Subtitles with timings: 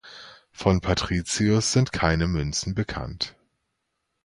[0.51, 3.35] Von Patricius sind keine Münzen bekannt.